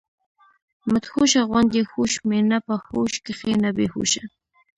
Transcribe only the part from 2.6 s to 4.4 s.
پۀ هوش کښې نۀ بي هوشه